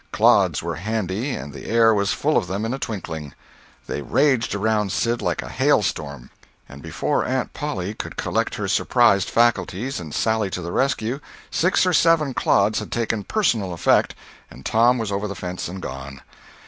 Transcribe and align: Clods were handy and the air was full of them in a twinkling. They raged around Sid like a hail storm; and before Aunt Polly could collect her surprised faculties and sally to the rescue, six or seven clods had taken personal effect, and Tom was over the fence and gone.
Clods 0.11 0.63
were 0.63 0.77
handy 0.77 1.29
and 1.35 1.53
the 1.53 1.65
air 1.67 1.93
was 1.93 2.11
full 2.11 2.35
of 2.35 2.47
them 2.47 2.65
in 2.65 2.73
a 2.73 2.79
twinkling. 2.79 3.35
They 3.85 4.01
raged 4.01 4.55
around 4.55 4.91
Sid 4.91 5.21
like 5.21 5.43
a 5.43 5.49
hail 5.49 5.83
storm; 5.83 6.31
and 6.67 6.81
before 6.81 7.23
Aunt 7.23 7.53
Polly 7.53 7.93
could 7.93 8.17
collect 8.17 8.55
her 8.55 8.67
surprised 8.67 9.29
faculties 9.29 9.99
and 9.99 10.11
sally 10.11 10.49
to 10.49 10.61
the 10.63 10.71
rescue, 10.71 11.19
six 11.51 11.85
or 11.85 11.93
seven 11.93 12.33
clods 12.33 12.79
had 12.79 12.91
taken 12.91 13.23
personal 13.25 13.73
effect, 13.73 14.15
and 14.49 14.65
Tom 14.65 14.97
was 14.97 15.11
over 15.11 15.27
the 15.27 15.35
fence 15.35 15.67
and 15.67 15.83
gone. 15.83 16.21